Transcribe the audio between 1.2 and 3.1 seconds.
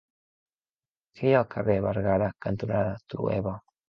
hi ha al carrer Bergara cantonada